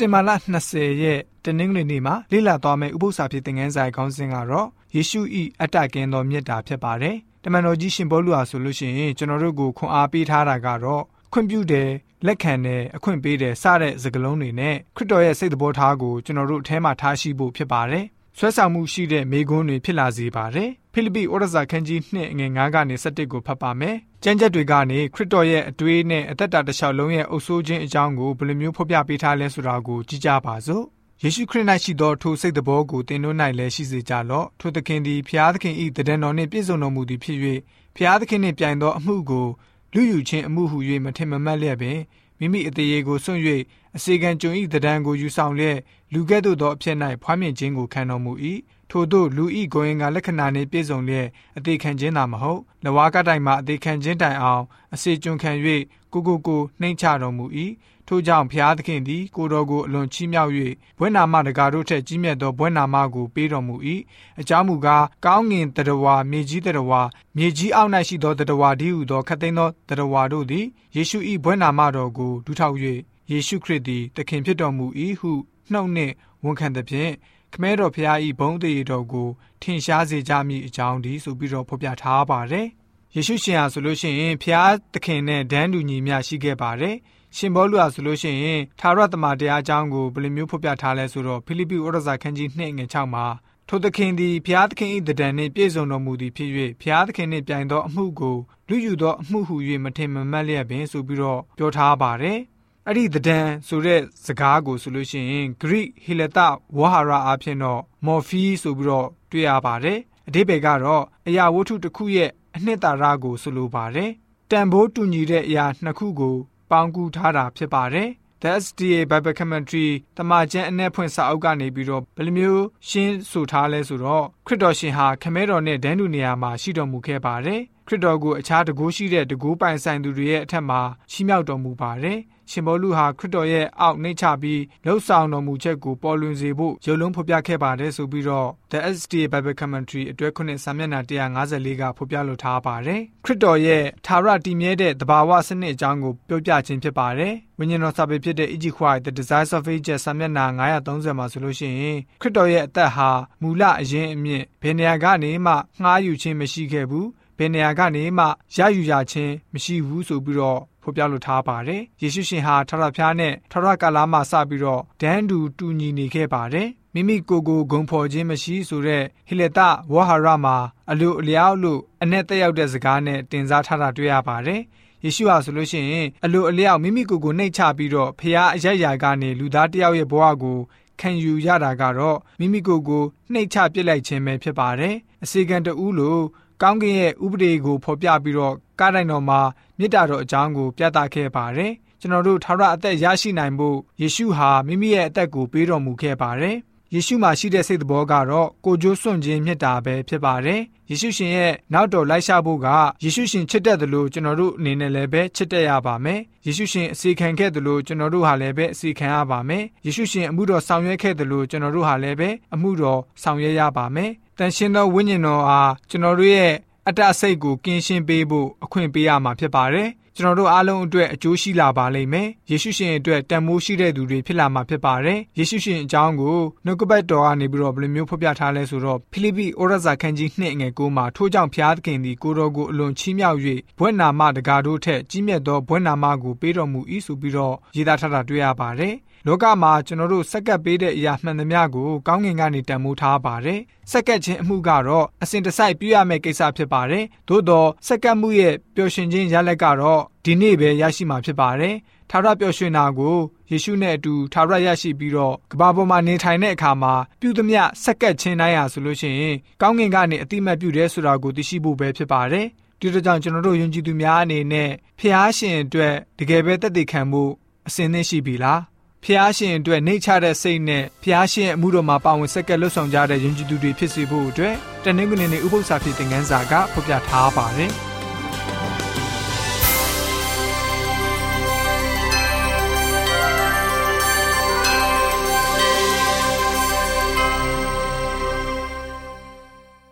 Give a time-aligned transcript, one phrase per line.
[0.00, 0.30] တင်ဘာလ
[0.66, 5.20] 20ရက်တနင်္ဂနွေနေ့မှာလေ့လာသွားမယ့်ဥပုသ္စာဖြစ်တဲ့ငန်းဆိုင်ခေါင်းစဉ်ကတော့ယေရှု၏
[5.60, 11.90] အတ္တကင်းသောမြတ်တာဖြစ်ပါတယ်။တမန်တော်ကြီးရှင်ဘောလူဟာဆိုလို့ရှိရင်ကျွန်တော်တို့ကိုခွန်အားပေးထားတာကတော့ခွင့်ပြုတယ်
[12.26, 18.04] လက်ခံတယ်အခွင့်ပေးတယ်စတဲ့စကားလုံးတွေနဲ့ခရစ်တော်ရဲ့စိတ်တော်ထားကိုကျွန်တော်တို့အထဲမှာထားရှိဖို့ဖြစ်ပါတယ်။
[18.38, 30.84] ဆွဲဆောင်မှုရှိတဲ့မိဂွန်းတွေဖြစ်လာစေပါတယ်။ ဖိလိပ္ပိဩရစာခန်းကြီး2ငွေ9ကနေ17ကိုဖတ်ပါမယ်။ကျမ်းချက်တွေကနေခရစ်တော်ရဲ့အတွေးနဲ့အသက်တာတစ်လျှောက်လုံးရဲ့အုပ်ဆိုးခြင်းအကြောင်းကိုဘယ်လိုမျိုးဖော်ပြပေးထားလဲဆိုတာကိုကြည့်ကြပါစို့။
[31.22, 37.38] ယေရှုခရစ်၌ရှိသောထိုစိတ်တော်ကိုသင်တို့၌လည်းရှိစေကြလော့။ထိုသခင်သည်ဖျားသခင်၏တဒံတော်နှင့်ပြည့်စုံတော်မူသည်ဖြစ်၍
[37.96, 39.46] ဖျားသခင်နှင့်ပြိုင်သောအမှုကို
[39.94, 41.98] လူယူခြင်းအမှုဟု၍မထင်မမှတ်လျက်ပင်
[42.38, 43.40] မိမိအသေးကိုစွန့်၍
[43.96, 45.78] အစေခံကြုံ၏တဒံကိုယူဆောင်လျက်
[46.12, 48.32] လူကဲ့သို့သောအဖြစ်၌ဖွားမြင်ခြင်းကိုခံတော်မူ၏
[48.90, 51.26] ထို့သောလူဤကိုရင်ကလက္ခဏာနှင့်ပြည့်စုံလျက်
[51.58, 55.52] အသေးခံခြင်းသာမဟုတ်လဝါကတိုင်မှအသေးခံခြင်းတိုင်အောင်အစေကျွံခံ၍
[56.12, 57.46] ကိုကိုကိုနှိမ့်ချတော်မူ၏
[58.08, 60.52] ထို့ကြောင့်ဖျားသခင်သည်ကိုတော်ကိုအလွန်ချီးမြှောက်၍
[60.98, 63.74] ဘွဲ့နာမတကားတို့ထက်ကြီးမြတ်သောဘွဲ့နာမကိုပေးတော်မူ၏
[64.40, 67.00] အကြောင်းမူကားကောင်းငင်တရဝါမြေကြီးတရဝါ
[67.36, 70.64] မြေကြီးအောက်၌ရှိသောတရဝါဒီဟုသောခတ်သိမ်းသောတရဝါတို့သည်
[70.96, 72.76] ယေရှု၏ဘွဲ့နာမတော်ကိုဒူးထောက်၍
[73.30, 74.86] ယေရှုခရစ်သည်သခင်ဖြစ်တော်မူ၏
[75.20, 75.32] ဟု
[75.72, 76.14] နှုတ်နှင့်
[76.44, 77.12] ဝန်ခံသဖြင့်
[77.52, 79.28] ခမဲတော်ဖျားဤဘုံတည်တော်ကို
[79.62, 82.66] ထင်ရှားစေကြမည်အကြောင်းဒီဆိုပြီးတော့ဖော်ပြထားပါတယ်။
[83.14, 86.96] ယေရှုရှင်ဟာဆိုလို့ရှိရင်ဖျားသခင်နဲ့ဒန်းတူညီမျှရှိခဲ့ပါတယ်။
[87.36, 93.26] ရှင်ဘောလူဟာဆိုလို့ရှိရင်သာရတမတရားအကြောင်းကိုဘယ်လိုမျိုးဖော်ပြထားလဲဆိုတော့ဖိလိပ္ပိဩရစာခန်းကြီး2ငွေ6မှာ
[93.68, 96.50] ထိုသခင်သည်ဖျားသခင်၏တဒံနှင့်ပြည့်စုံတော်မူသည်ဖြစ်၍
[96.82, 98.36] ဖျားသခင်နှင့်ပြိုင်သောအမှုကို
[98.68, 102.40] လူယူသောအမှုဟု၍မထင်မမှတ်လျက်ပင်ဆိုပြီးတော့ပြောထားပါတယ်။
[102.92, 103.38] အဲ့ဒီသဒံ
[103.68, 106.38] ဆိုတဲ့စကားကိုဆိုလို့ရှိရင် Greek ဟီလတ
[106.76, 114.10] ဝဟာရအဖြစ်တော့ morphe ဆိုပြီးတော့တွေ့ရပါတယ်အဓိပ္ပာယ်ကတော့အရာဝတ္ထုတစ်ခုရဲ့အနှစ်သာရကိုဆိုလိုပါတယ်
[114.50, 116.36] တန်ဖိုးတူညီတဲ့အရာနှစ်ခုကို
[116.70, 118.08] ပေါင်းကူးထားတာဖြစ်ပါတယ်
[118.42, 130.80] The SDA Bible Commentary တမန်ကျန်အ내ဖွင့်စာအုပ်ကနေပြီးတော့ဘယ်လိုမျိုးရှင်းဆိုထားလဲဆိုတော့ခ ရစ်တော်ရှင်ဟာခမဲတော်နဲ့ဒန်းတူနေရာမှာရှိတော်မူခဲ့ပါတယ်ခရစ်တော်ကိုအခြားတကူရှိတဲ့တကူပိုင်ဆိုင်သူတွေရဲ့အထက်မှာ
[131.10, 132.18] ချီးမြှောက်တော်မူပါတယ်
[132.50, 148.66] ရှင်ဘောလူဟာခရစ်တော်ရဲ့အောက်နှိမ့်ချပြီးလှုပ်ဆောင်တော်မူချက်ကိုပေါ်လွင်စေဖို့ရုပ်လုံးဖော်ပြခဲ့ပါတယ်ဆိုပြီးတော့ The SDA Bible Commentary အတွဲခုနှစ်စာမျက်နှာ154ကဖော်ပြလိုထားပါတယ်ခရစ်တော်ရဲ့သာရတည်မြဲတဲ့တဘာဝစနစ်အကြောင်းကိုပြောပြခြင်းဖြစ်ပါတယ်ဝိညာဉ်တော်စာပေဖြစ်တဲ့ E.G.
[148.78, 150.46] White The Desires of Ages စာမျက်နှာ
[150.80, 153.10] 930မှာဆိုလို့ရှိရင်ခရစ်တော်ရဲ့အသက်ဟာ
[153.42, 155.52] မူလအရင်အမြင့်ဘယ်နေရာကနေမှ
[155.82, 157.08] ငှားယူခြင်းမရှိခဲ့ဘူး
[157.38, 158.24] ဘယ်နေရာကနေမှ
[158.56, 169.58] ရယူရခြင်းမရှိဘူးဆိုပြီးတော့ဖော်ပြလိုထားပါတယ်။ယေရှုရှင်ဟာထထဖျားနဲ့ထထကာလာမှစပြီးတော့ဒန်းတူတူညီနေခဲ့ပါတယ်။မိမိကိုယ်ကိုဂုံဖော်ခြင်းမရှိဆိုတဲ့ဟိလတ
[169.92, 170.56] ဝဟာရမှာ
[170.90, 174.60] အလိုအလျောက်လို့အ내တက်ရောက်တဲ့စကားနဲ့တင်စားထားတာတွေ့ရပါတယ်။
[175.04, 180.58] ယေရှုဟာဆိုလို့ရှိရင်အလိုအလျောက်မိမိကိုယ်ကိုနှိပ်ချပြီးတော့ဖះအရရကနေလူသားတယောက်ရဲ့ဘဝကို
[181.00, 184.94] ခံယူရတာကတော့မိမိကိုယ်ကိုနှိပ်ချပစ်လိုက်ခြင်းပဲဖြစ်ပါတယ်။
[185.24, 186.22] အစီကံတူးလို့
[186.62, 189.40] ကောင်းကင်ရဲ့ဥပဒေကိုဖော်ပြပြီးတော့ကားတိုင်းတော်မှာ
[189.78, 196.56] မေတ္တာတော်အကြောင်းကိုပြသခဲ့ပါတယ်။ကျွန်တော်တို့ထာဝရအသက်ရရှိနိုင်ဖို့ယေရှုဟာမိမိရဲ့အသက်ကိုပေးတော်မူခဲ့ပါတယ်။
[196.94, 202.68] ယေရှုမှာရှိတဲ့စိတ်တော်ကတော့ကိုကြိုးစွန့်ခြင်းမြတ်တာပဲဖြစ်ပါတယ်။ယေရှုရှင်ရဲ့နောက်တော်လိုက်ရှာဖို့က
[203.04, 216.52] ယေရှုရှင်ချစ်တဲ့သလိုကျွန်တော်တို့အနေနဲ့လည်းပဲချစ်တဲ့ရပါမယ်။ယေရှုရှင်အစီခံခဲ့သလိုကျွန်တော်တို့ဟာလည်းပဲအစီခံရပါမယ်။ယေရှုရှင်အမှုတော်ဆောင်ရွက်ခဲ့သလိုကျွန်တော်တို့ဟာလည်းပဲအမှုတော်ဆောင်ရွက်ရပါမယ်။တန်ရှင်းသောဝိညာဉ်တော်အားကျွန်တော်တို့ရဲ့
[216.88, 233.38] အတ္တစိတ်ကိုကင်းရှင်းပေးဖို့အခွင့်ပေးရမှာဖြစ်ပါတယ်။ကျွန်တော်တို့အားလုံးအတွက်အကျိုးရှိလာပါလိမ့်မယ်။ယေရှုရှင်အတွက်တန်မိုးရှိတဲ့သူတွေဖြစ်လာမှာဖြစ်ပါတယ်။ယေရှုရှင်အကြောင်းကိုနှုတ်ကပတ်တော်ကနေပြီးတော့ဘယ်လိုမျိုးဖော်ပြထားလဲဆိုတော့ဖိလိပ္ပိဩရစာခန်းကြီး2ငယ်9မှာထို့ကြောင့်ဖျားသခင်သည်ကိုတော်ကိုအလွန်ချီးမြှောက်၍
[233.78, 238.94] ဘွဲ့နာမတကားတို့ထက်ကြီးမြတ်သောဘွဲ့နာမကိုပေးတော်မူ၏ဆိုပြီးတော့ရေးသားထားတာတွေ့ရပါတယ်။
[239.26, 243.60] လောကမှာကျွန်တော်တို့စက္ကပ်ပေးတဲ့အရာမှန်သမျှကိုကောင်းကင်ကနေတန်ဖိုးထားပါတယ်။
[243.90, 251.74] စက္ကပ်ခြင်းအမှုကတော့အစဉ်တစိုက်ပြုရမယ့်ကိစ္စဖြစ်ပါတယ်။သို့တော့စက္ကပ်မှုရဲ့ပျော်ရွှင်ခြင်းရလဒ်ကတော့ဒီနေ့ပဲရရှိမှာဖြစ်ပါတယ်။
[252.10, 253.16] ထာဝရပျော်ရွှင်တာကို
[253.50, 262.46] ယေရှုနဲ့အတူထာဝရရရှိပြီးတော့ကဘာပေါ်မှာနေထိုင်တဲ့အခါမှာပြုသမျှစက္ကပ်ခြင်းတိုင်းဟာဆိုလို့ရှိရင်ကောင်းကင်ကနေအတိမတ်ပြုတယ်ဆိုတာကိုသိရှိဖို့ပဲဖြစ်ပါတယ်။
[262.80, 267.22] ဒီတော့ကြောင့်ကျွန်တော်တို့ယုံကြည်သူများအနေနဲ့ဖျားရှင်အတွက်တကယ်ပဲတသက်ခံမှု
[267.68, 268.60] အစဉ်သင့်ရှိပြီလား
[269.04, 274.54] ဖျားရှင်အတွက်နှိတ်ချတဲ့စိတ်နဲ့ဖျားရှင်အမှုတော်မှာပါဝင်ဆက်ကပ်လွတ်ဆောင်ကြတဲ့ယဉ်ကျေးသူတွေဖြစ်စေဖို့အတွက်
[274.84, 277.72] တနင်္ဂနွေနေ့ဥပုသ္စာဖြစ်တဲ့ငန်းစာကဖော်ပြထားပါတယ်။